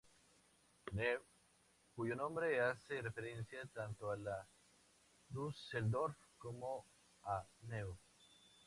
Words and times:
Neu?, 0.95 1.19
cuyo 1.95 2.15
nombre 2.15 2.59
hace 2.59 3.03
referencia 3.03 3.63
tanto 3.67 4.09
a 4.09 4.17
La 4.17 4.47
Düsseldorf 5.29 6.17
como 6.39 6.87
a 7.23 7.45
Neu!. 7.67 7.95